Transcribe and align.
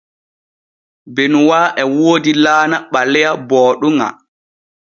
Benuwa 1.15 1.59
e 1.81 1.83
woodi 1.95 2.31
laana 2.43 2.77
ɓaleya 2.91 3.31
booɗuŋa. 3.47 4.07